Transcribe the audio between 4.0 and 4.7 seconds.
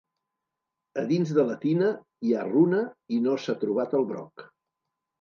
el broc.